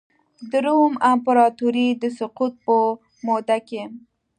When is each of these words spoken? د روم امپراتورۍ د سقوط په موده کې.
د 0.51 0.53
روم 0.65 0.93
امپراتورۍ 1.11 1.89
د 2.01 2.03
سقوط 2.17 2.53
په 2.65 2.77
موده 3.25 3.57
کې. 3.67 3.83